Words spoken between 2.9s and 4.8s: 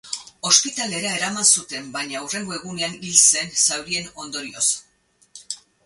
hil zen zaurien ondorioz.